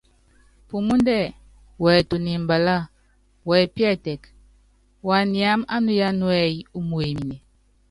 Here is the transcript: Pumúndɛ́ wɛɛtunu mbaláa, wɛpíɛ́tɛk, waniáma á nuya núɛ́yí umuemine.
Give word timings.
Pumúndɛ́ 0.67 1.33
wɛɛtunu 1.81 2.31
mbaláa, 2.43 2.89
wɛpíɛ́tɛk, 3.47 4.21
waniáma 5.07 5.65
á 5.73 5.77
nuya 5.85 6.09
núɛ́yí 6.19 6.57
umuemine. 6.77 7.35